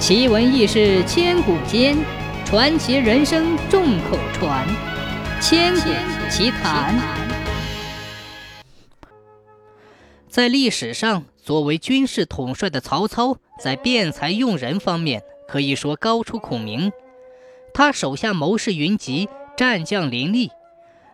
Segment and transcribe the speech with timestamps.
[0.00, 1.94] 奇闻异事千古间，
[2.46, 4.66] 传奇人生众口传。
[5.42, 5.90] 千古
[6.30, 6.98] 奇谈。
[10.26, 16.90] 在历史上，作为军事统帅的曹操，在辩才用人方面可以说高出孔明。
[17.74, 20.50] 他手下谋士云集，战将林立，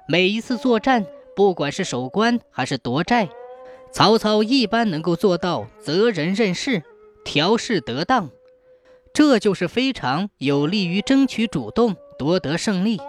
[0.06, 3.28] 每一次作战，不管是守关还是夺寨，
[3.90, 6.84] 曹操一般能够做到择人任事，
[7.24, 8.30] 调试得当。
[9.16, 13.00] 这就是非常有利于争取主动、夺得胜利。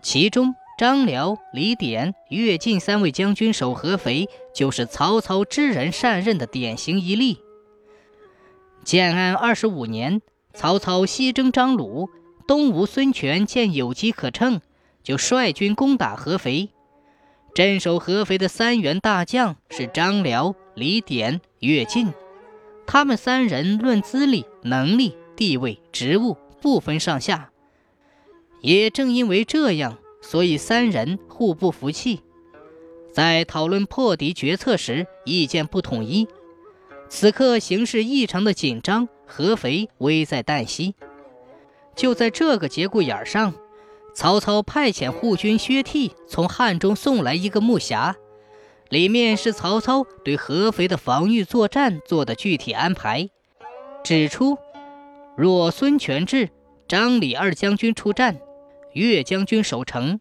[0.00, 7.36] 其中，张辽、李典、乐进三位将军守合肥，就是曹操知人善任的典型一例。
[8.84, 10.22] 建安二十五年，
[10.54, 12.08] 曹操西征张鲁，
[12.48, 14.62] 东吴孙权见有机可乘，
[15.02, 16.70] 就率军攻打合肥。
[17.54, 22.14] 镇守合肥的三员大将是张辽、李典、乐进。
[22.86, 27.50] 他们三人论资历、能力、地位、职务不分上下，
[28.60, 32.20] 也正因为这样，所以三人互不服气，
[33.12, 36.26] 在讨论破敌决策时意见不统一。
[37.08, 40.94] 此刻形势异常的紧张，合肥危在旦夕。
[41.94, 43.54] 就在这个节骨眼上，
[44.14, 48.14] 曹操派遣护军薛悌从汉中送来一个木匣。
[48.88, 53.30] 里面是曹操对合肥的防御作战做的具体安排，
[54.06, 54.56] 指出
[55.36, 56.50] 若孙权至，
[56.86, 58.38] 张李二将军出战，
[58.92, 60.20] 岳将军守城。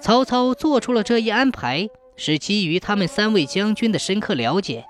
[0.00, 4.84] 曹操做出了这一安排，是基于他们三位将军的深刻了解。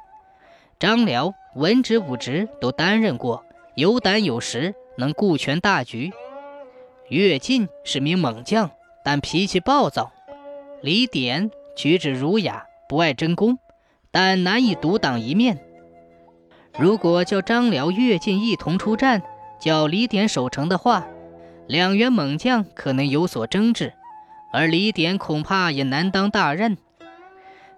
[0.78, 6.10] 张辽文职武职都担任过，有胆有识，能顾全大局。
[7.10, 8.70] 乐进是名猛将，
[9.04, 10.10] 但脾气暴躁。
[10.80, 11.50] 李典。
[11.76, 13.58] 举止儒雅，不爱争功，
[14.10, 15.62] 但难以独当一面。
[16.78, 19.22] 如果叫张辽、乐进一同出战，
[19.60, 21.06] 叫李典守城的话，
[21.66, 23.92] 两员猛将可能有所争执，
[24.52, 26.78] 而李典恐怕也难当大任。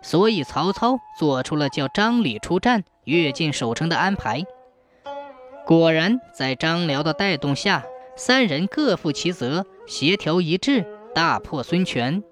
[0.02, 4.44] 所以曹操做出了叫张李出战、乐进守城的安排。
[5.64, 7.84] 果然，在张辽的带动下，
[8.16, 12.22] 三人各负其责，协调一致，大破孙权。